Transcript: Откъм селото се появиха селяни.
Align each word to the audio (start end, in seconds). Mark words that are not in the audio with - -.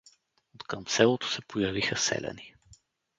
Откъм 0.55 0.87
селото 0.87 1.27
се 1.31 1.41
появиха 1.41 1.97
селяни. 1.97 2.55